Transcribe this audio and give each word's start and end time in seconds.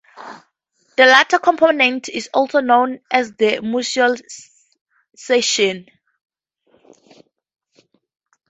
The 0.97 1.05
latter 1.05 1.37
component 1.37 2.09
is 2.09 2.27
also 2.33 2.59
known 2.59 3.01
as 3.11 3.33
the 3.33 3.59
Mosul 3.61 4.15
cession. 5.15 5.85